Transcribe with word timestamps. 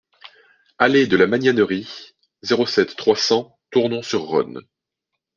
Allée 0.79 1.05
de 1.05 1.15
la 1.15 1.27
Magnanerie, 1.27 2.15
zéro 2.41 2.65
sept, 2.65 2.95
trois 2.95 3.15
cents 3.15 3.59
Tournon-sur-Rhône 3.69 4.65